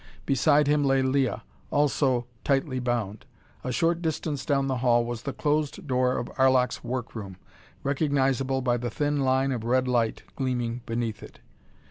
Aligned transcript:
Beside 0.25 0.65
him 0.65 0.83
lay 0.83 1.03
Leah, 1.03 1.43
also 1.69 2.25
tightly 2.43 2.79
bound. 2.79 3.27
A 3.63 3.71
short 3.71 4.01
distance 4.01 4.43
down 4.43 4.65
the 4.65 4.77
hall 4.77 5.05
was 5.05 5.21
the 5.21 5.31
closed 5.31 5.85
door 5.85 6.17
of 6.17 6.25
Arlok's 6.39 6.83
work 6.83 7.13
room, 7.13 7.37
recognizable 7.83 8.63
by 8.63 8.77
the 8.77 8.89
thin 8.89 9.19
line 9.19 9.51
of 9.51 9.63
red 9.63 9.87
light 9.87 10.23
gleaming 10.35 10.81
beneath 10.87 11.21
it. 11.21 11.39